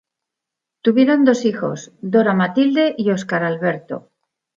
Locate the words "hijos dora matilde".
1.45-2.95